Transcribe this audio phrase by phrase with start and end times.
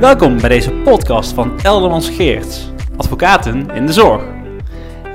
[0.00, 4.22] Welkom bij deze podcast van Eldermans Geerts, advocaten in de zorg.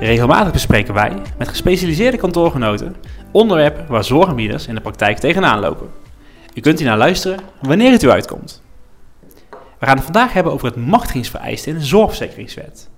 [0.00, 2.96] Regelmatig bespreken wij met gespecialiseerde kantoorgenoten
[3.32, 5.90] onderwerpen waar zorgaanbieders in de praktijk tegenaan lopen.
[6.54, 8.62] U kunt hier naar luisteren wanneer het u uitkomt.
[9.50, 12.90] We gaan het vandaag hebben over het machtigingsvereisten in de zorgverzekeringswet.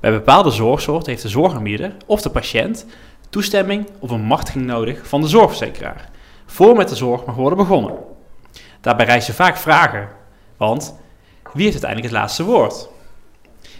[0.00, 2.86] Bij bepaalde zorgsoorten heeft de zorgaanbieder of de patiënt
[3.30, 6.10] toestemming of een machtiging nodig van de zorgverzekeraar,
[6.46, 8.14] voor met de zorg mag worden begonnen.
[8.86, 10.08] Daarbij rijzen vaak vragen,
[10.56, 10.94] want
[11.52, 12.88] wie heeft uiteindelijk het laatste woord?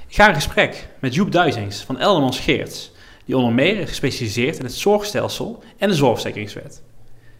[0.06, 2.92] Ik ga in gesprek met Joep Duizings van Eldermans Geerts,
[3.24, 6.82] die onder meer is gespecialiseerd in het zorgstelsel en de zorgverzekeringswet.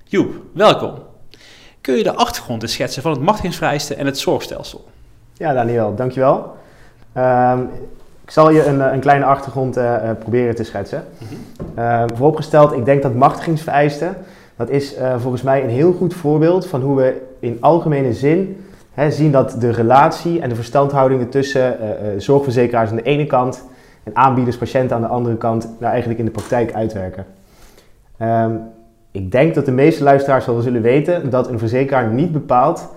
[0.05, 0.95] Joep, welkom.
[1.81, 4.89] Kun je de achtergrond eens schetsen van het machtigingsvereisten en het zorgstelsel?
[5.33, 6.57] Ja, Daniel, dankjewel.
[7.17, 7.71] Um,
[8.25, 11.05] ik zal je een, een kleine achtergrond uh, proberen te schetsen.
[11.79, 14.17] Uh, vooropgesteld, ik denk dat machtigingsvereisten,
[14.57, 18.65] dat is uh, volgens mij een heel goed voorbeeld van hoe we in algemene zin
[18.93, 21.77] hè, zien dat de relatie en de verstandhoudingen tussen
[22.17, 23.65] zorgverzekeraars aan de ene kant
[24.03, 27.27] en aanbieders, patiënten aan de andere kant, nou eigenlijk in de praktijk uitwerken.
[28.23, 28.61] Um,
[29.11, 32.89] ik denk dat de meeste luisteraars wel zullen weten dat een verzekeraar niet bepaalt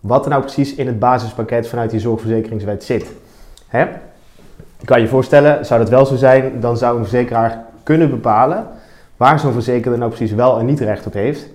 [0.00, 3.12] wat er nou precies in het basispakket vanuit die zorgverzekeringswet zit.
[3.68, 3.86] Hè?
[4.84, 8.66] Kan je voorstellen, zou dat wel zo zijn, dan zou een verzekeraar kunnen bepalen
[9.16, 11.48] waar zo'n verzekerde nou precies wel en niet recht op heeft.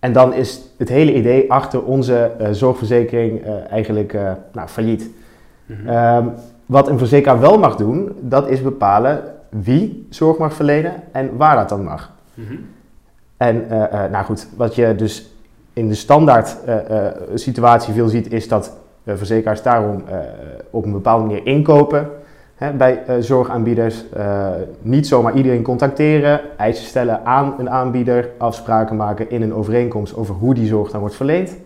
[0.00, 5.10] En dan is het hele idee achter onze uh, zorgverzekering uh, eigenlijk uh, nou, failliet.
[5.66, 6.16] Mm -hmm.
[6.16, 6.32] um,
[6.66, 11.56] wat een verzekeraar wel mag doen, dat is bepalen wie zorg mag verlenen en waar
[11.56, 12.12] dat dan mag.
[12.34, 12.66] Mm -hmm.
[13.36, 13.66] En
[14.10, 15.30] nou goed, wat je dus
[15.72, 16.56] in de standaard
[17.34, 20.04] situatie veel ziet, is dat verzekeraars daarom
[20.70, 22.08] op een bepaalde manier inkopen
[22.60, 24.48] Hè, bij uh, zorgaanbieders uh,
[24.82, 30.34] niet zomaar iedereen contacteren, eisen stellen aan een aanbieder, afspraken maken in een overeenkomst over
[30.34, 31.56] hoe die zorg dan wordt verleend.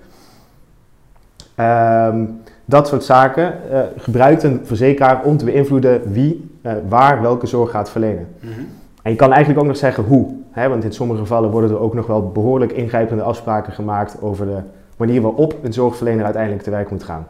[1.60, 6.50] Um, dat soort zaken uh, gebruikt een verzekeraar om te beïnvloeden wie
[6.88, 8.26] waar welke zorg gaat verlenen.
[8.40, 8.66] Mm -hmm.
[9.02, 11.80] En je kan eigenlijk ook nog zeggen hoe, hè, want in sommige gevallen worden er
[11.80, 14.58] ook nog wel behoorlijk ingrijpende afspraken gemaakt over de
[14.96, 17.26] manier waarop een zorgverlener uiteindelijk te werk moet gaan.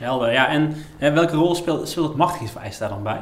[0.00, 0.48] Helder, ja.
[0.48, 3.20] En, en welke rol speelt, speelt het machtigingsvereis daar dan bij?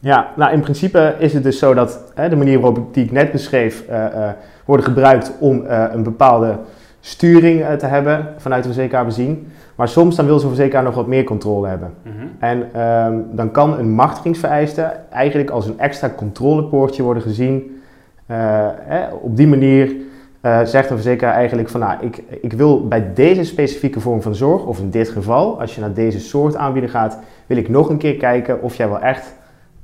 [0.00, 3.12] Ja, nou in principe is het dus zo dat hè, de manier waarop die ik
[3.12, 4.28] net beschreef uh, uh,
[4.64, 6.58] worden gebruikt om uh, een bepaalde
[7.00, 9.52] sturing te hebben vanuit de verzekeraar bezien.
[9.74, 11.94] Maar soms dan wil zo'n verzekeraar nog wat meer controle hebben.
[12.02, 12.30] Mm -hmm.
[12.38, 17.82] En um, dan kan een machtigingsvereiste eigenlijk als een extra controlepoortje worden gezien.
[18.26, 19.96] Hè, op die manier
[20.44, 24.34] uh, zegt een verzekeraar eigenlijk van nou, ik, ik wil bij deze specifieke vorm van
[24.34, 27.88] zorg, of in dit geval, als je naar deze soort aanbieder gaat, wil ik nog
[27.88, 29.34] een keer kijken of jij wel echt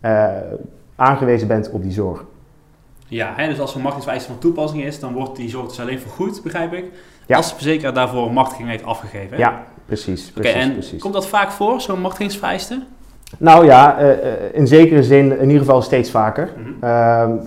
[0.04, 0.28] uh,
[0.96, 2.24] aangewezen bent op die zorg.
[3.06, 6.00] Ja, hè, dus als een machtigingsvereiste van toepassing is, dan wordt die zorg dus alleen
[6.00, 6.84] vergoed, begrijp ik,
[7.26, 7.36] ja.
[7.36, 9.36] als de verzekeraar daarvoor een machtiging heeft afgegeven.
[9.36, 9.42] Hè?
[9.42, 10.30] Ja, precies.
[10.30, 11.02] precies, okay, en precies.
[11.02, 12.82] komt dat vaak voor, zo'n machtigingsvereiste?
[13.38, 14.10] Nou ja, uh,
[14.52, 16.50] in zekere zin in ieder geval steeds vaker.
[16.56, 16.74] Mm -hmm.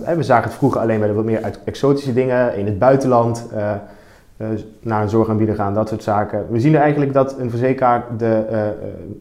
[0.08, 3.46] uh, we zagen het vroeger alleen bij de wat meer exotische dingen in het buitenland,
[3.54, 3.70] uh,
[4.80, 6.46] naar een zorgaanbieder gaan, dat soort zaken.
[6.50, 8.44] We zien eigenlijk dat een verzekeraar de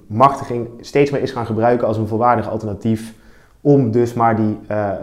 [0.08, 3.14] machtiging steeds meer is gaan gebruiken als een volwaardig alternatief
[3.62, 4.58] om dus maar die,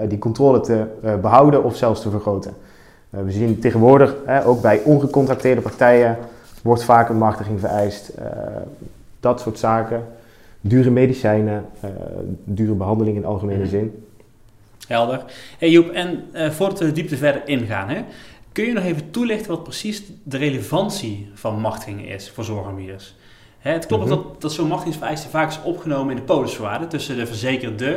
[0.08, 0.84] die controle te
[1.20, 2.52] behouden of zelfs te vergroten.
[3.10, 6.16] we zien tegenwoordig, ook bij ongecontracteerde partijen,
[6.62, 8.12] wordt vaak een machtiging vereist,
[9.20, 10.02] dat soort zaken
[10.60, 11.90] dure medicijnen, uh,
[12.44, 14.04] dure behandeling in algemene zin.
[14.88, 15.24] Helder.
[15.58, 18.04] Hey Joep, en uh, voordat we de diepte verder ingaan, hè,
[18.52, 23.14] kun je nog even toelichten wat precies de relevantie van machtiging is voor zorgaanbieders?
[23.58, 24.22] Hè, het klopt mm -hmm.
[24.22, 27.92] dat, dat zo'n machtigingsvereiste vaak is opgenomen in de polisvoorwaarden tussen de verzekerde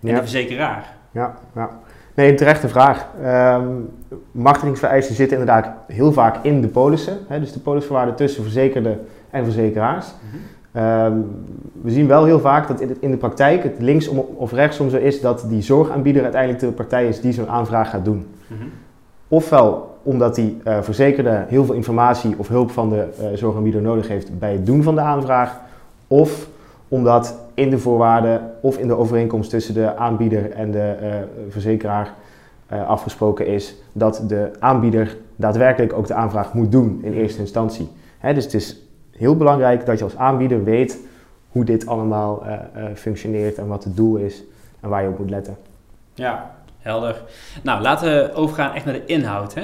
[0.00, 0.14] en ja.
[0.14, 0.96] de verzekeraar.
[1.10, 1.80] Ja, ja.
[2.14, 3.06] Nee, een terechte vraag.
[3.24, 3.88] Um,
[4.30, 7.18] machtigingsvereisten zitten inderdaad heel vaak in de polissen.
[7.28, 8.98] Hè, dus de polisvoorwaarden tussen verzekerde
[9.30, 10.06] en verzekeraars.
[10.06, 10.40] Mm -hmm.
[10.76, 11.26] Um,
[11.82, 15.20] we zien wel heel vaak dat in de, praktijk het linksom of rechtsom zo is
[15.20, 18.26] dat die zorgaanbieder uiteindelijk de partij is die zo'n aanvraag gaat doen.
[18.46, 18.70] Mm -hmm.
[19.28, 24.08] Ofwel omdat die uh, verzekerde heel veel informatie of hulp van de uh, zorgaanbieder nodig
[24.08, 25.60] heeft bij het doen van de aanvraag.
[26.06, 26.48] Of
[26.88, 31.08] omdat in de voorwaarden of in de overeenkomst tussen de aanbieder en de uh,
[31.48, 32.14] verzekeraar
[32.86, 37.88] afgesproken is dat de aanbieder daadwerkelijk ook de aanvraag moet doen in eerste instantie.
[38.18, 38.85] Hè, dus het is
[39.18, 40.98] heel belangrijk dat je als aanbieder weet
[41.48, 44.42] hoe dit allemaal uh, uh, functioneert en wat het doel is
[44.80, 45.56] en waar je op moet letten.
[46.14, 47.22] Ja, helder.
[47.62, 49.54] Nou, laten we overgaan echt naar de inhoud.
[49.54, 49.62] Hè?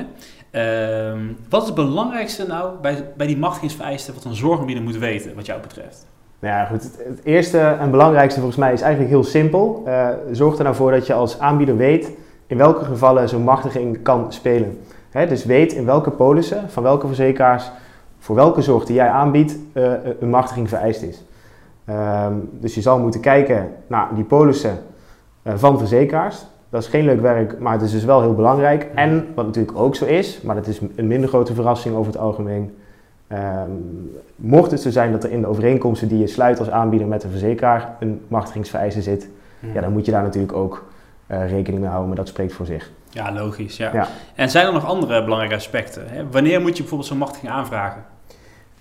[0.53, 5.35] Uh, wat is het belangrijkste nou bij, bij die machtigingsvereisten wat een zorgaanbieder moet weten,
[5.35, 6.07] wat jou betreft?
[6.39, 6.83] Nou ja, goed.
[6.83, 9.83] Het, het, eerste en belangrijkste volgens mij is eigenlijk heel simpel.
[9.87, 12.11] Uh, zorg er nou voor dat je als aanbieder weet
[12.47, 14.79] in welke gevallen zo'n machtiging kan spelen.
[15.11, 17.71] Hè, dus weet in welke polissen van welke verzekeraars
[18.23, 21.25] voor welke zorg die jij aanbiedt uh, een machtiging vereist is.
[21.85, 24.79] Ehm, dus je zal moeten kijken naar die polissen
[25.43, 26.45] uh, van verzekeraars.
[26.69, 28.89] Dat is geen leuk werk, maar het is dus wel heel belangrijk.
[28.95, 32.21] En wat natuurlijk ook zo is, maar dat is een minder grote verrassing over het
[32.21, 32.77] algemeen.
[33.33, 37.09] Um, mocht het zo zijn dat er in de overeenkomsten die je sluit als aanbieder
[37.09, 39.29] met de verzekeraar een machtigingsvereiste zit,
[39.75, 40.85] ja, dan moet je daar natuurlijk ook
[41.27, 42.91] uh, rekening mee houden, maar dat spreekt voor zich.
[43.11, 43.77] Ja, logisch.
[43.77, 43.91] Ja.
[43.93, 44.09] ja.
[44.35, 46.09] En zijn er nog andere belangrijke aspecten?
[46.09, 46.31] Hè?
[46.31, 48.05] Wanneer moet je bijvoorbeeld zo'n machtiging aanvragen?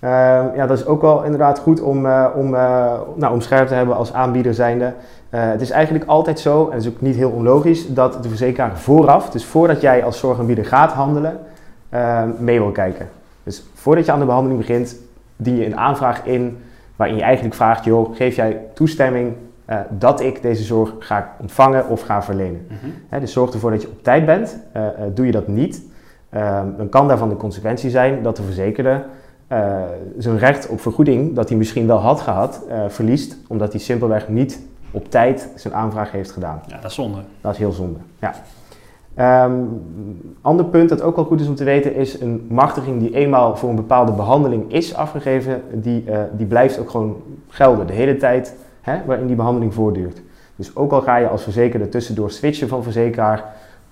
[0.03, 0.09] Uh,
[0.55, 3.73] ja, dat is ook wel inderdaad goed om, uh, om, uh, nou, om scherp te
[3.73, 4.93] hebben als aanbieder zijnde.
[5.29, 8.77] het is eigenlijk altijd zo, en het is ook niet heel onlogisch, dat de verzekeraar
[8.77, 11.39] vooraf, dus voordat jij als zorgaanbieder gaat handelen,
[12.37, 13.09] mee wil kijken.
[13.43, 14.95] Dus voordat je aan de behandeling begint,
[15.35, 16.57] dien je een aanvraag in
[16.95, 19.33] waarin je eigenlijk vraagt, joh, geef jij toestemming
[19.89, 22.67] dat ik deze zorg ga ontvangen of ga verlenen.
[22.69, 24.57] Mm dus zorg ervoor dat je op tijd bent.
[25.13, 25.81] Doe je dat niet,
[26.29, 29.03] ehm, dan kan daarvan de consequentie zijn dat de verzekerde
[30.17, 34.59] zijn recht op vergoeding, dat hij misschien wel had gehad, verliest, omdat hij simpelweg niet
[34.91, 36.61] op tijd zijn aanvraag heeft gedaan.
[36.67, 37.19] Ja, dat is zonde.
[37.41, 38.33] Dat is heel zonde, ja.
[39.45, 39.81] Um,
[40.41, 43.55] ander punt dat ook wel goed is om te weten is een machtiging die eenmaal
[43.57, 48.55] voor een bepaalde behandeling is afgegeven, die, die blijft ook gewoon gelden de hele tijd
[48.81, 50.21] hè, waarin die behandeling voortduurt.
[50.55, 53.43] Dus ook al ga je als verzekerde tussendoor switchen van verzekeraar,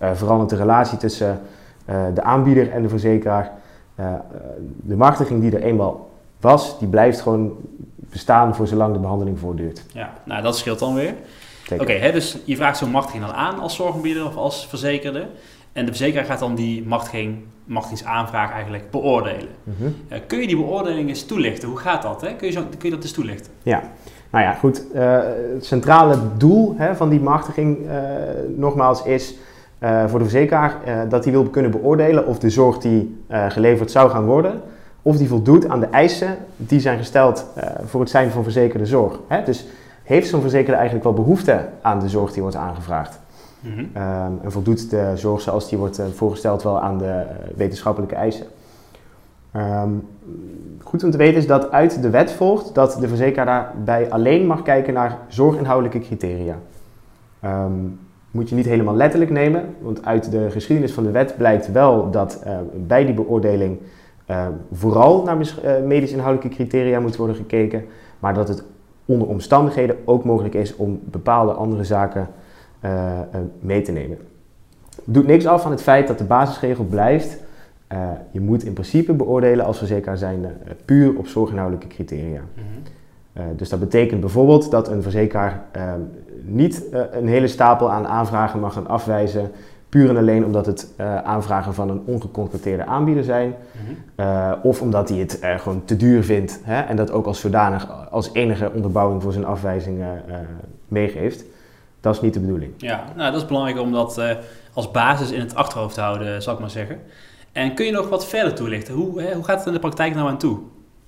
[0.01, 1.39] uh, verandert de relatie tussen
[1.89, 3.51] uh, de aanbieder en de verzekeraar.
[3.99, 4.13] Uh,
[4.81, 6.09] de machtiging die er eenmaal
[6.39, 7.51] was, die blijft gewoon
[7.95, 9.83] bestaan voor zolang de behandeling voortduurt.
[9.93, 11.13] Ja, nou dat scheelt dan weer.
[11.71, 15.25] Oké, okay, dus je vraagt zo'n machtiging dan aan als zorgaanbieder of als verzekerde.
[15.73, 19.47] En de verzekeraar gaat dan die machtiging, machtigingsaanvraag eigenlijk beoordelen.
[19.63, 19.95] Mm -hmm.
[20.27, 21.67] kun je die beoordeling eens toelichten?
[21.67, 22.21] Hoe gaat dat?
[22.21, 22.35] Hè?
[22.35, 23.51] Kun, je zo, kun je dat eens toelichten?
[23.63, 23.83] Ja,
[24.29, 24.83] nou ja, goed.
[24.95, 25.19] Uh,
[25.53, 27.93] het centrale doel hè, van die machtiging, uh,
[28.55, 29.35] nogmaals, is
[29.79, 30.75] uh, voor de verzekeraar
[31.09, 34.61] dat hij wil kunnen beoordelen of de zorg die geleverd zou gaan worden,
[35.01, 37.45] of die voldoet aan de eisen die zijn gesteld
[37.85, 39.19] voor het zijn van verzekerde zorg.
[39.27, 39.43] Hè?
[39.43, 39.67] Dus
[40.03, 43.19] heeft zo'n verzekerde eigenlijk wel behoefte aan de zorg die wordt aangevraagd?
[43.59, 43.79] Mm -hmm.
[43.79, 48.45] um, en voldoet de zorg zoals die wordt voorgesteld wel aan de wetenschappelijke eisen?
[49.55, 50.07] Um,
[50.83, 54.45] goed om te weten is dat uit de wet volgt dat de verzekeraar daarbij alleen
[54.45, 56.55] mag kijken naar zorginhoudelijke criteria.
[57.45, 57.99] Um,
[58.31, 62.11] moet je niet helemaal letterlijk nemen, want uit de geschiedenis van de wet blijkt wel
[62.11, 63.77] dat uh, bij die beoordeling
[64.27, 67.85] uh, vooral naar uh, medisch inhoudelijke criteria moet worden gekeken,
[68.19, 68.63] maar dat het
[69.05, 72.27] onder omstandigheden ook mogelijk is om bepaalde andere zaken
[73.59, 74.17] mee te nemen.
[75.03, 77.37] Doet niks af van het feit dat de basisregel blijft
[78.31, 80.45] je moet in principe beoordelen als verzekeraar zijn
[80.85, 82.41] puur op zorginhoudelijke criteria.
[82.53, 82.83] -hmm.
[83.39, 85.99] Uh, dus dat betekent bijvoorbeeld dat een verzekeraar ehm,
[86.41, 89.51] niet een hele stapel aan aanvragen mag gaan afwijzen,
[89.89, 90.93] puur en alleen omdat het
[91.23, 94.55] aanvragen van een ongecontracteerde aanbieder zijn, mm -hmm.
[94.61, 98.29] of omdat hij het gewoon te duur vindt hè, en dat ook als zodanig als
[98.33, 100.03] enige onderbouwing voor zijn afwijzing
[100.87, 101.43] meegeeft.
[102.01, 102.73] Dat is niet de bedoeling.
[102.77, 104.21] Ja, nou, dat is belangrijk om dat
[104.73, 106.99] als basis in het achterhoofd te houden, zal ik maar zeggen.
[107.51, 108.93] En kun je nog wat verder toelichten?
[108.93, 110.57] Hoe, hè, hoe gaat het in de praktijk nou aan toe?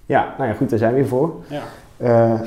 [0.05, 1.43] Ja, nou ja, goed, daar zijn we weer voor.
[1.47, 1.61] Ja.
[2.03, 2.39] Uh,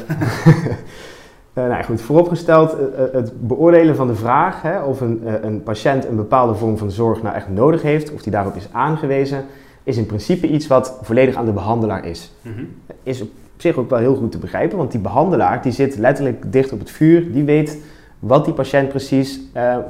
[1.68, 2.78] nou goed, vooropgesteld, uh,
[3.12, 7.22] het beoordelen van de vraag hè, of een, een patiënt een bepaalde vorm van zorg
[7.22, 9.44] nou echt nodig heeft, of die daarop is aangewezen,
[9.82, 12.32] is in principe iets wat volledig aan de behandelaar is.
[12.42, 12.68] Mm -hmm.
[13.02, 16.52] Is op zich ook wel heel goed te begrijpen, want die behandelaar die zit letterlijk
[16.52, 17.78] dicht op het vuur, die weet
[18.18, 19.40] wat die patiënt precies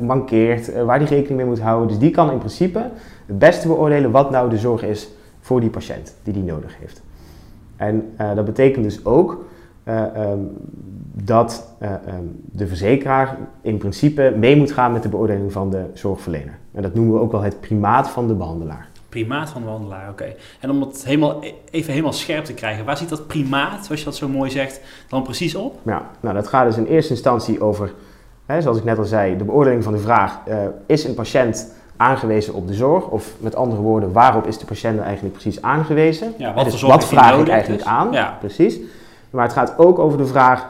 [0.00, 1.88] mankeert, waar die rekening mee moet houden.
[1.88, 2.90] Dus die kan in principe
[3.26, 5.08] het beste beoordelen wat nou de zorg is
[5.40, 7.02] voor die patiënt die die nodig heeft.
[7.76, 9.44] En dat betekent dus ook
[9.88, 10.50] um,
[11.12, 15.84] dat uh, um, de verzekeraar in principe mee moet gaan met de beoordeling van de
[15.92, 16.58] zorgverlener.
[16.72, 18.88] En dat noemen we ook wel het primaat van de behandelaar.
[19.08, 20.34] Primaat van de behandelaar, oké.
[20.60, 24.06] En om het helemaal, even helemaal scherp te krijgen, waar zit dat primaat, zoals je
[24.06, 25.78] dat zo mooi zegt, dan precies op?
[25.82, 27.92] Ja, nou dat gaat dus in eerste instantie over,
[28.46, 30.38] hè, zoals ik net al zei, de beoordeling van de vraag,
[30.86, 33.08] is een patiënt aangewezen op de zorg?
[33.08, 36.34] Of met andere woorden, waarop is de patiënt eigenlijk precies aangewezen?
[36.38, 38.12] Ja, wat, dus wat vraag ik eigenlijk aan?
[38.12, 38.36] Ja.
[38.40, 38.78] Precies.
[39.34, 40.66] Maar het gaat ook over de vraag,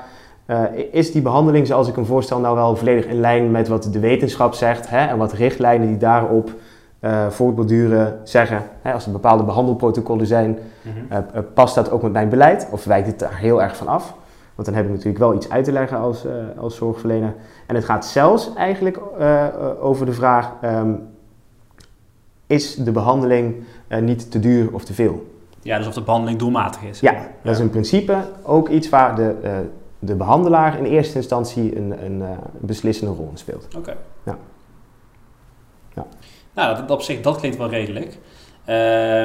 [0.47, 3.88] uh, is die behandeling zoals ik hem voorstel nou wel volledig in lijn met wat
[3.92, 6.50] de wetenschap zegt hè, en wat richtlijnen die daarop
[7.00, 8.62] uh, voortborduren zeggen?
[8.83, 11.18] Hè, als er bepaalde behandelprotocollen zijn, mm -hmm.
[11.35, 14.14] uh, past dat ook met mijn beleid of wijkt het daar heel erg van af?
[14.54, 16.26] Want dan heb ik natuurlijk wel iets uit te leggen als,
[16.59, 17.35] als zorgverlener.
[17.66, 19.00] En het gaat zelfs eigenlijk
[19.80, 21.09] over de vraag, um,
[22.47, 23.54] is de behandeling
[24.00, 25.34] niet te duur of te veel.
[25.64, 27.00] Ja, dus of de behandeling doelmatig is.
[27.00, 29.56] Ja, dat is in principe ook iets waar de, uh,
[29.99, 32.28] de behandelaar in eerste instantie een, een uh,
[32.61, 33.68] beslissende rol in speelt.
[33.76, 33.97] Oké.
[34.25, 34.37] Ja.
[35.94, 36.06] ja.
[36.54, 38.18] Nou, dat, op zich, dat klinkt wel redelijk.
[38.68, 38.75] Uh,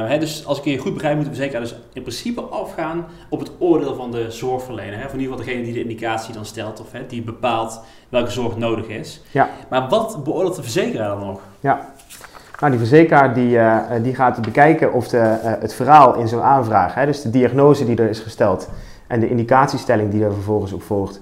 [0.08, 3.40] hè, dus als ik je goed begrijp, moet de verzekeraar dus in principe afgaan op
[3.40, 5.00] het oordeel van de zorgverlener.
[5.00, 5.06] Hè?
[5.06, 8.32] Of in ieder geval degene die de indicatie dan stelt of hè, die bepaalt welke
[8.32, 9.22] zorg nodig is.
[9.32, 9.50] Ja.
[9.70, 11.42] Maar wat beoordeelt de verzekeraar dan nog?
[11.60, 11.94] Ja,
[12.60, 16.42] nou, die verzekeraar die, uh, die gaat bekijken of de, uh, het verhaal in zo'n
[16.42, 18.70] aanvraag, hè, dus de diagnose die er is gesteld
[19.08, 21.22] en de indicatiestelling die er vervolgens op volgt,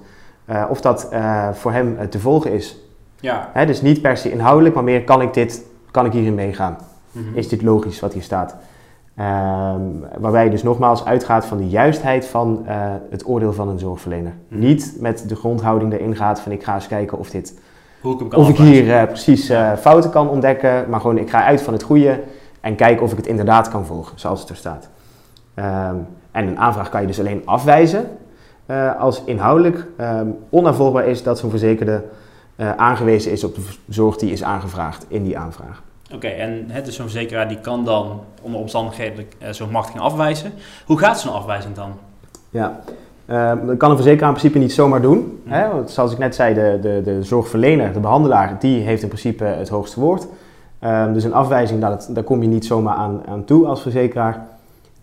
[0.68, 1.08] of dat
[1.52, 2.76] voor hem te volgen is.
[3.20, 3.48] Ja.
[3.52, 6.78] Hè, dus niet per se inhoudelijk, maar meer kan ik, dit, kan ik hierin meegaan.
[7.12, 7.34] Mhm.
[7.34, 8.56] Is dit logisch wat hier staat?
[9.18, 12.64] Um, waarbij je dus nogmaals uitgaat van de juistheid van
[13.10, 14.32] het oordeel van een zorgverlener.
[14.48, 17.60] Mm Niet met de grondhouding erin gaat van ik ga eens kijken of dit...
[18.00, 21.44] Hoe ik of ik hier uh, precies uh, fouten kan ontdekken, maar gewoon ik ga
[21.44, 22.20] uit van het goede
[22.60, 24.88] en kijk of ik het inderdaad kan volgen, zoals het er staat.
[25.54, 28.08] Um, en een aanvraag kan je dus alleen afwijzen
[28.98, 32.04] als inhoudelijk um, onnavolgbaar is dat zo'n verzekerde
[32.76, 35.82] aangewezen is op de zorg die is aangevraagd in die aanvraag.
[36.14, 40.52] Oké, en het dus zo'n verzekeraar die kan dan onder omstandigheden uh, zo'n machtiging afwijzen.
[40.86, 41.92] Hoe gaat zo'n afwijzing dan?
[42.50, 42.80] Ja,
[43.30, 45.40] uh, dat kan een verzekeraar in principe niet zomaar doen.
[45.44, 45.54] Mhm.
[45.54, 45.68] Hè?
[45.68, 49.44] Want zoals ik net zei, de, de, de zorgverlener, de behandelaar, die heeft in principe
[49.44, 50.26] het hoogste woord.
[50.84, 54.46] Uh, dus een afwijzing, daar, daar kom je niet zomaar aan, aan toe als verzekeraar.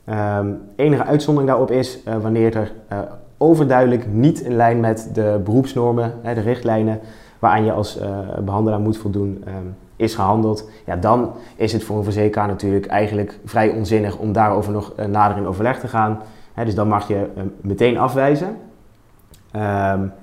[0.05, 2.99] Ehm, enige uitzondering daarop is uh, wanneer er uh,
[3.37, 6.99] overduidelijk niet in lijn met de beroepsnormen, hè, de richtlijnen,
[7.39, 7.99] waaraan je als
[8.45, 13.39] behandelaar moet voldoen, um, is gehandeld, ja, dan is het voor een verzekeraar natuurlijk eigenlijk
[13.45, 16.19] vrij onzinnig om daarover nog nader in overleg te gaan.
[16.63, 18.57] Dus dan mag je uh, meteen afwijzen.
[19.55, 20.13] Um,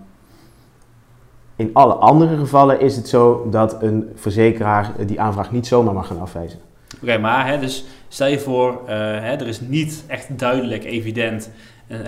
[1.57, 6.07] in alle andere gevallen is het zo dat een verzekeraar die aanvraag niet zomaar mag
[6.07, 6.59] gaan afwijzen.
[7.03, 11.51] Oké, maar hè, dus stel je voor, uh, hè, er is niet echt duidelijk, evident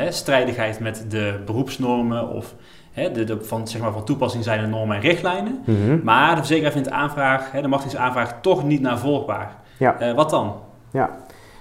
[0.08, 2.54] strijdigheid met de beroepsnormen of
[2.92, 5.58] hè, de, de, van, zeg maar, van toepassing zijn de normen en richtlijnen.
[5.66, 5.98] Mhm.
[6.02, 9.56] Maar de verzekeraar vindt de aanvraag, hè, de machtigingsaanvraag, toch niet navolgbaar.
[9.76, 10.02] Ja.
[10.02, 10.54] Uh, wat dan?
[10.90, 11.10] Ja.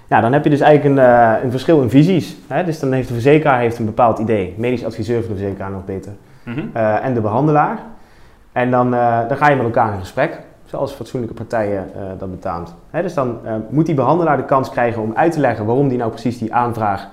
[0.08, 2.36] Ja, dan heb je dus eigenlijk een, uh, een verschil in visies.
[2.46, 2.64] Hè?
[2.64, 4.54] Dus dan heeft de verzekeraar heeft een bepaald idee.
[4.56, 6.12] Medisch adviseur van de verzekeraar nog beter.
[6.44, 6.70] Mm -hmm.
[6.76, 7.78] uh, en de behandelaar.
[8.52, 8.90] En dan,
[9.28, 12.74] dan ga je met elkaar in gesprek zoals fatsoenlijke partijen dat betaamt.
[12.90, 13.38] Hè, dus dan
[13.70, 16.54] moet die behandelaar de kans krijgen om uit te leggen waarom die nou precies die
[16.54, 17.08] aanvraag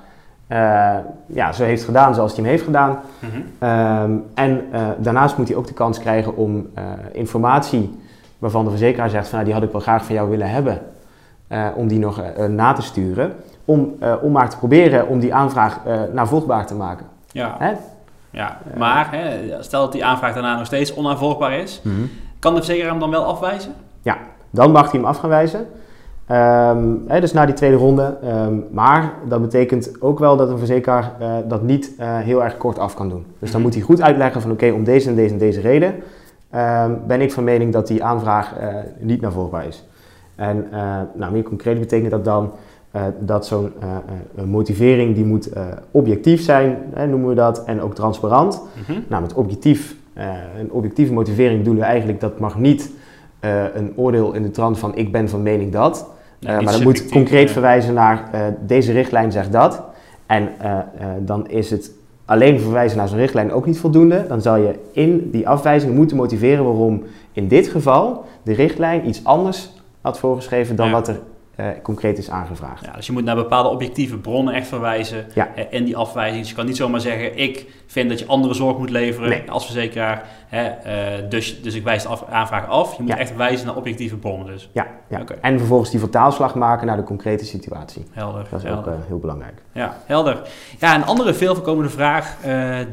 [1.25, 2.99] ja, zo heeft gedaan zoals hij hem heeft gedaan.
[3.19, 4.23] Mm -hmm.
[4.33, 4.61] en
[4.97, 6.69] daarnaast moet hij ook de kans krijgen om
[7.11, 7.99] informatie
[8.39, 10.81] waarvan de verzekeraar zegt van nou, die had ik wel graag van jou willen hebben,
[11.75, 13.33] om die nog na te sturen.
[13.65, 15.79] Om, om maar te proberen om die aanvraag
[16.13, 17.05] navolgbaar te maken.
[17.31, 17.71] Ja, hè?
[18.29, 18.57] ja.
[18.77, 22.09] maar hè, stel dat die aanvraag daarna nog steeds onaanvolgbaar is, mm -hmm.
[22.39, 23.73] kan de verzekeraar hem dan wel afwijzen?
[24.01, 24.17] Ja,
[24.49, 25.67] dan mag hij hem af gaan wijzen.
[26.31, 28.17] Um, hè, dus na die tweede ronde.
[28.23, 32.57] Um, maar dat betekent ook wel dat een verzekeraar uh, dat niet uh, heel erg
[32.57, 33.25] kort af kan doen.
[33.39, 33.61] Dus dan mhm.
[33.61, 35.93] moet hij goed uitleggen van oké, okay, om deze en deze en deze reden
[36.55, 38.67] um, ben ik van mening dat die aanvraag uh,
[38.99, 39.83] niet navolgbaar is.
[40.41, 40.65] En
[41.13, 42.51] nou, meer concreet betekent dat dan
[43.19, 43.71] dat zo'n
[44.45, 45.49] motivering die moet
[45.91, 48.61] objectief zijn, hè, noemen we dat, en ook transparant.
[48.61, 49.03] Mm -hmm.
[49.07, 49.95] Nou, met objectief,
[50.59, 52.91] een objectieve motivering bedoelen we eigenlijk dat mag niet
[53.73, 56.09] een oordeel in de trant van ik ben van mening dat.
[56.39, 58.29] Maar dat moet concreet verwijzen naar
[58.65, 59.83] deze richtlijn zegt dat.
[60.25, 60.49] En
[61.19, 61.91] dan is het
[62.25, 64.25] alleen verwijzen naar zo'n richtlijn ook niet voldoende.
[64.27, 69.23] Dan zal je in die afwijzing moeten motiveren waarom in dit geval de richtlijn iets
[69.23, 70.91] anders had voorgeschreven dan ja.
[70.91, 71.19] wat er
[71.59, 72.85] uh, concreet is aangevraagd.
[72.85, 75.49] Ja, dus je moet naar bepaalde objectieve bronnen echt verwijzen ja.
[75.71, 76.39] en die afwijzing.
[76.39, 79.51] Dus je kan niet zomaar zeggen, ik vind dat je andere zorg moet leveren nee.
[79.51, 82.95] als verzekeraar, hè, uh, dus, dus ik wijs de af, aanvraag af.
[82.95, 83.17] Je moet ja.
[83.17, 84.69] echt wijzen naar objectieve bronnen dus.
[84.71, 85.21] Ja, ja.
[85.21, 85.37] Okay.
[85.41, 88.05] en vervolgens die vertaalslag maken naar de concrete situatie.
[88.11, 88.47] Helder.
[88.49, 88.93] Dat is helder.
[88.93, 89.61] ook heel belangrijk.
[89.71, 90.41] Ja, helder.
[90.79, 92.37] Ja, een andere veel voorkomende vraag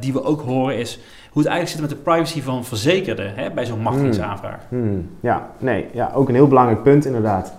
[0.01, 0.99] die we ook horen is
[1.31, 4.61] hoe het eigenlijk zit met de privacy van verzekerden hè, bij zo'n machtigingsaanvraag.
[4.69, 4.81] Hmm.
[4.81, 5.11] Hmm.
[5.21, 7.55] Ja, nee, ja, ook een heel belangrijk punt inderdaad.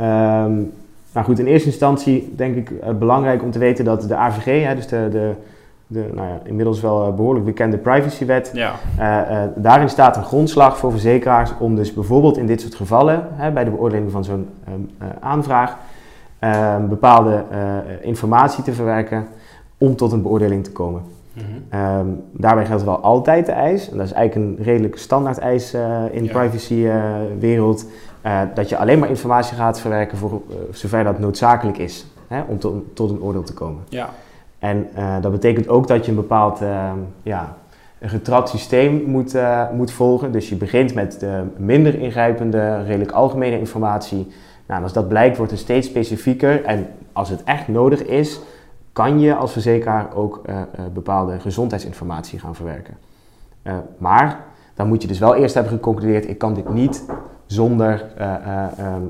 [0.00, 0.72] Um,
[1.12, 4.64] nou goed, in eerste instantie denk ik uh, belangrijk om te weten dat de AVG,
[4.64, 5.32] hè, dus de, de,
[5.86, 8.72] de nou ja, inmiddels wel uh, behoorlijk bekende privacywet, ja.
[8.98, 13.50] uh, daarin staat een grondslag voor verzekeraars om dus bijvoorbeeld in dit soort gevallen, hè,
[13.50, 14.90] bij de beoordeling van zo'n um,
[15.20, 15.76] aanvraag,
[16.38, 17.44] ehm, bepaalde
[18.02, 19.26] informatie te verwerken
[19.78, 21.02] om tot een beoordeling te komen.
[21.74, 25.74] Um, daarbij geldt wel altijd de eis, en dat is eigenlijk een redelijk standaard eis
[26.10, 26.38] in de ja.
[26.38, 27.86] privacywereld.
[28.28, 32.42] Uh, dat je alleen maar informatie gaat verwerken voor uh, zover dat noodzakelijk is hè,
[32.48, 33.84] om to tot een oordeel te komen.
[33.88, 34.10] Ja.
[34.58, 36.60] En uh, dat betekent ook dat je een bepaald
[37.22, 37.56] ja,
[37.98, 39.36] een getrad systeem moet,
[39.72, 40.32] moet volgen.
[40.32, 44.32] Dus je begint met de minder ingrijpende, redelijk algemene informatie.
[44.66, 46.64] Nou, als dat blijkt, wordt het steeds specifieker.
[46.64, 48.40] En als het echt nodig is,
[48.92, 50.42] kan je als verzekeraar ook
[50.92, 52.96] bepaalde gezondheidsinformatie gaan verwerken.
[53.98, 54.44] maar
[54.74, 57.04] dan moet je dus wel eerst hebben geconcludeerd, ik kan dit niet
[57.48, 59.02] zonder, eh, ehm,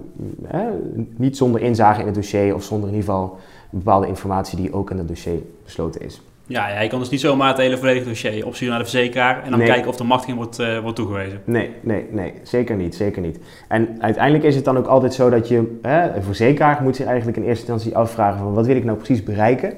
[1.16, 3.38] niet zonder inzage in het dossier of zonder in ieder geval
[3.70, 6.22] bepaalde informatie die ook in het dossier besloten is.
[6.46, 9.42] Ja, ja, je kan dus niet zomaar het hele volledige dossier opsturen naar de verzekeraar
[9.44, 11.40] en dan kijken of de machtiging wordt, uh, wordt toegewezen.
[11.44, 13.38] Nee, nee, nee, zeker niet, zeker niet.
[13.68, 17.06] En uiteindelijk is het dan ook altijd zo dat je, hè, een verzekeraar moet zich
[17.06, 19.74] eigenlijk in eerste instantie afvragen van wat wil ik nou precies bereiken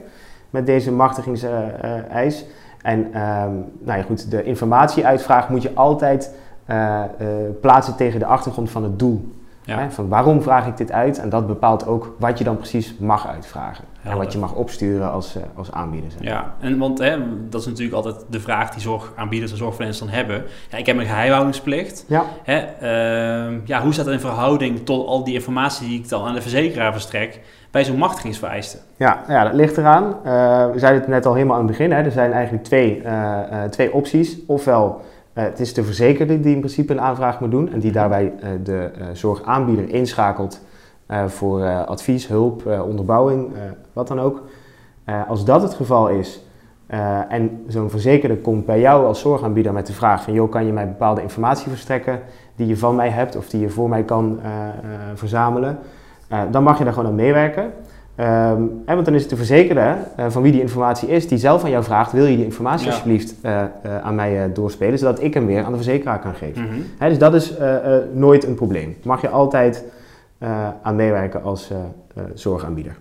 [0.51, 2.45] met deze machtigingseis.
[2.83, 6.35] en ehm, nou ja, goed, de informatieuitvraag moet je altijd
[7.61, 9.39] plaatsen tegen de achtergrond van het doel.
[9.65, 11.19] Hè, van waarom vraag ik dit uit?
[11.19, 13.85] En dat bepaalt ook wat je dan precies mag uitvragen.
[14.03, 16.11] En wat je mag opsturen als, uh, als aanbieder.
[16.21, 20.09] Ja, en want hè, dat is natuurlijk altijd de vraag die zorgaanbieders en zorgverleners dan
[20.09, 20.43] hebben.
[20.71, 22.05] Ja, ik heb een geheimhoudingsplicht.
[22.09, 22.25] Ja.
[22.43, 26.25] Hè, uh, ja, hoe staat dat in verhouding tot al die informatie die ik dan
[26.25, 28.79] aan de verzekeraar verstrek bij zo'n machtigingsvereiste?
[28.97, 30.05] Ja, ja, dat ligt eraan.
[30.05, 30.13] Uh,
[30.73, 31.93] we zeiden het net al helemaal aan het begin.
[31.93, 32.03] Hè.
[32.03, 33.03] Er zijn eigenlijk twee,
[33.71, 34.39] twee opties.
[34.47, 35.01] Ofwel
[35.35, 38.33] uh, het is de verzekerde die in principe een aanvraag moet doen en die daarbij
[38.37, 40.61] uh, de uh, zorgaanbieder inschakelt
[41.27, 43.49] voor advies, hulp, onderbouwing,
[43.93, 44.43] wat dan ook.
[45.29, 46.45] als dat het geval is
[47.29, 50.73] en zo'n verzekerde komt bij jou als zorgaanbieder met de vraag van joh, kan je
[50.73, 52.21] mij bepaalde informatie verstrekken
[52.57, 54.41] die je van mij hebt of die je voor mij kan
[55.15, 55.79] verzamelen,
[56.51, 57.73] dan mag je daar gewoon aan meewerken.
[58.21, 61.65] Um, want dan is het de verzekerde uh, van wie die informatie is, die zelf
[61.65, 65.35] aan jou vraagt: wil je die informatie alsjeblieft uh, uh, aan mij doorspelen, zodat ik
[65.35, 66.63] hem weer aan de verzekeraar kan geven.
[66.63, 67.09] Mm -hmm.
[67.09, 67.55] dus dat is
[68.13, 68.97] nooit een probleem.
[69.03, 69.85] Mag je altijd
[70.83, 71.71] aan meewerken als
[72.35, 72.97] zorgaanbieder.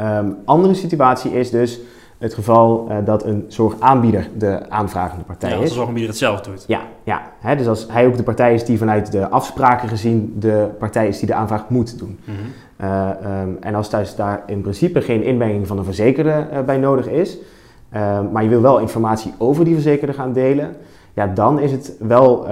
[0.00, 1.80] Um, andere situatie is dus
[2.18, 5.70] het geval dat een zorgaanbieder de aanvragende partij ja, als is.
[5.70, 6.64] de zorgaanbieder het zelf doet.
[6.66, 7.22] Ja, ja.
[7.40, 11.08] Hè, dus als hij ook de partij is die vanuit de afspraken gezien de partij
[11.08, 12.18] is die de aanvraag moet doen.
[12.24, 12.52] Mm -hmm.
[12.80, 13.10] Uh,
[13.42, 17.08] um, en als thuis daar in principe geen inbrenging van een verzekerde uh, bij nodig
[17.08, 17.36] is,
[17.94, 20.76] uh, maar je wil wel informatie over die verzekerde gaan delen,
[21.14, 22.46] ja, dan is het wel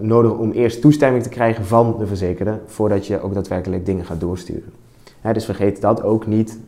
[0.00, 4.20] nodig om eerst toestemming te krijgen van de verzekerde voordat je ook daadwerkelijk dingen gaat
[4.20, 4.72] doorsturen.
[5.20, 6.58] Hè, dus vergeet dat ook niet.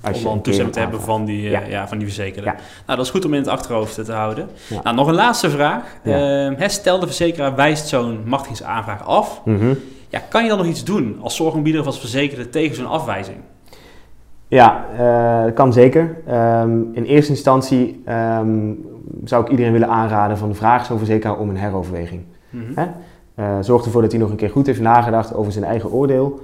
[0.00, 1.60] Als om dan toestemming te hebben van die, ja.
[1.60, 1.88] ja.
[1.88, 2.48] van die verzekerde.
[2.48, 2.54] Ja.
[2.86, 4.48] Nou, dat is goed om in het achterhoofd te houden.
[4.68, 4.82] Ja.
[4.82, 5.82] Nou, nog een laatste vraag.
[6.02, 9.40] Ehm, stel de verzekeraar wijst zo'n machtigingsaanvraag af.
[9.44, 9.78] Mm -hmm.
[10.12, 13.36] Ja, kan je dan nog iets doen als zorgaanbieder of als verzekerde tegen zo'n afwijzing?
[14.48, 16.16] Ja, uh, dat kan zeker.
[16.62, 18.02] Um, in eerste instantie
[18.38, 18.84] um,
[19.24, 22.22] zou ik iedereen willen aanraden van de vraag zo'n verzekeraar om een heroverweging.
[22.50, 22.88] Mm -hmm.
[23.36, 26.40] uh, zorg ervoor dat hij nog een keer goed heeft nagedacht over zijn eigen oordeel.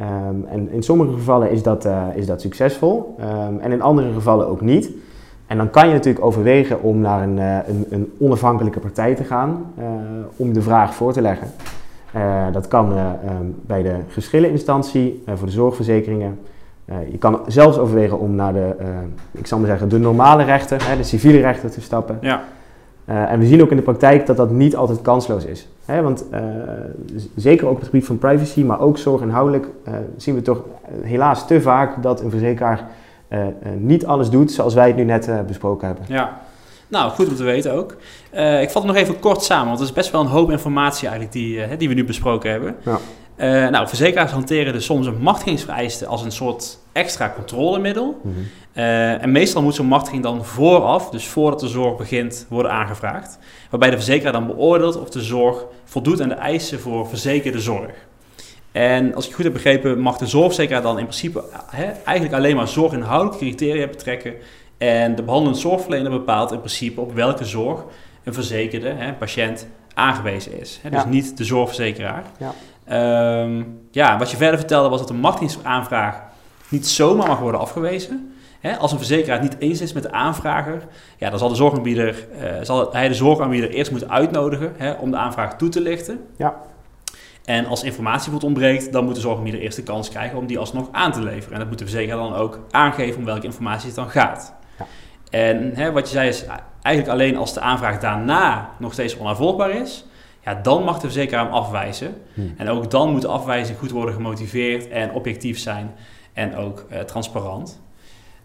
[0.00, 3.14] Um, en in sommige gevallen is dat, uh, is dat succesvol
[3.60, 4.90] en in andere gevallen ook niet.
[5.46, 9.72] En dan kan je natuurlijk overwegen om naar een, een, een onafhankelijke partij te gaan
[10.36, 11.48] om de vraag voor te leggen.
[12.16, 16.38] Uh, dat kan uh, um, bij de geschilleninstantie uh, voor de zorgverzekeringen.
[17.10, 18.74] je kan zelfs overwegen om naar de,
[19.30, 22.18] ik zal maar zeggen, de normale rechter, hè, de civiele rechter te stappen.
[22.20, 22.42] Ja.
[23.04, 25.68] en we zien ook in de praktijk dat dat niet altijd kansloos is.
[25.84, 26.24] Hè, want
[27.36, 29.66] zeker ook op het gebied van privacy, maar ook zorginhoudelijk,
[30.16, 30.62] zien we toch
[31.00, 32.88] helaas te vaak dat een verzekeraar
[33.78, 36.04] niet alles doet zoals wij het nu net besproken hebben.
[36.08, 36.40] Ja.
[36.92, 37.96] Nou, goed om te weten ook.
[38.34, 40.50] Uh, ik vat het nog even kort samen, want het is best wel een hoop
[40.50, 42.76] informatie eigenlijk die, uh, die we nu besproken hebben.
[42.84, 42.98] Ja.
[43.36, 48.20] Uh, nou, verzekeraars hanteren dus soms een machtigingsvereiste als een soort extra controlemiddel.
[48.22, 48.44] Mm -hmm.
[49.20, 53.38] en meestal moet zo'n machtiging dan vooraf, dus voordat de zorg begint, worden aangevraagd.
[53.70, 57.90] Waarbij de verzekeraar dan beoordeelt of de zorg voldoet aan de eisen voor verzekerde zorg.
[58.72, 62.56] En als ik goed heb begrepen, mag de zorgverzekeraar dan in principe hè, eigenlijk alleen
[62.56, 64.34] maar zorginhoudelijke criteria betrekken
[64.82, 67.84] en de behandelend zorgverlener bepaalt in principe op welke zorg
[68.24, 70.78] een verzekerde, hè, patiënt, aangewezen is.
[70.82, 71.08] Hè, dus ja.
[71.08, 72.24] niet de zorgverzekeraar.
[72.38, 73.42] Ja.
[73.42, 76.22] Um, ja, wat je verder vertelde was dat een machtigingsaanvraag
[76.68, 78.34] niet zomaar mag worden afgewezen.
[78.60, 80.82] Hè, als een verzekeraar het niet eens is met de aanvrager,
[81.16, 85.10] ja, dan zal, de zorgaanbieder, uh, zal hij de zorgaanbieder eerst moeten uitnodigen hè, om
[85.10, 86.20] de aanvraag toe te lichten.
[86.36, 86.54] Ja.
[87.44, 90.58] En als informatie wordt ontbreekt, dan moet de zorgaanbieder eerst de kans krijgen om die
[90.58, 91.52] alsnog aan te leveren.
[91.52, 94.60] En dat moet de verzekeraar dan ook aangeven om welke informatie het dan gaat.
[95.32, 96.44] En hè, wat je zei is
[96.82, 100.04] eigenlijk alleen als de aanvraag daarna nog steeds onafvolgbaar is,
[100.44, 102.14] ja, dan mag de verzekeraar hem afwijzen.
[102.34, 102.54] Hmm.
[102.56, 105.94] En ook dan moet de afwijzing goed worden gemotiveerd en objectief zijn
[106.32, 107.80] en ook uh, transparant.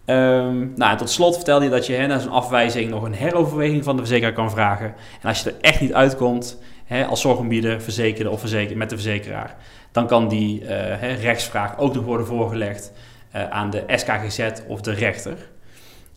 [0.05, 3.13] Um, nou, en tot slot vertelde je dat je hè, na zo'n afwijzing nog een
[3.13, 4.93] heroverweging van de verzekeraar kan vragen.
[5.21, 8.95] En als je er echt niet uitkomt, hè, als zorgaanbieder, verzekerde of verzeker, met de
[8.95, 9.55] verzekeraar,
[9.91, 12.91] dan kan die uh, hè, rechtsvraag ook nog worden voorgelegd
[13.35, 15.37] uh, aan de SKGZ of de rechter.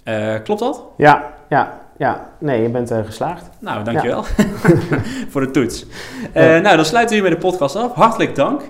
[0.05, 0.85] Uh, klopt dat?
[0.97, 2.27] Ja, ja, ja.
[2.39, 3.51] Nee, je bent uh, geslaagd.
[3.59, 4.45] Nou, dankjewel ja.
[5.31, 5.87] voor de toets.
[6.35, 7.95] Uh, nou, dan sluiten we hier met de podcast af.
[7.95, 8.63] Hartelijk dank.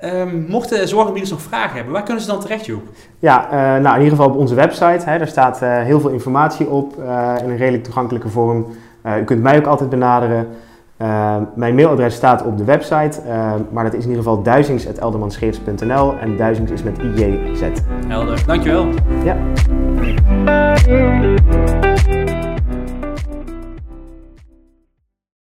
[0.00, 2.88] Um, mochten zorgaanbieders nog vragen hebben, waar kunnen ze dan terecht, Joep?
[3.18, 5.10] Ja, nou in ieder geval op onze website.
[5.10, 6.96] Hè, daar staat heel veel informatie op
[7.42, 8.66] in een redelijk toegankelijke vorm.
[9.18, 10.48] u kunt mij ook altijd benaderen.
[10.96, 16.14] Ehm, mijn mailadres staat op de website, ehm, maar dat is in ieder geval duizings.eldermanscheers.nl
[16.20, 17.62] en duizings is met IJZ.
[18.08, 18.86] Helder, dankjewel.
[19.24, 19.36] Ja.